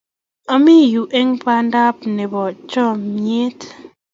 [0.53, 1.83] ami yu ing' banda
[2.15, 3.59] nebo chamiet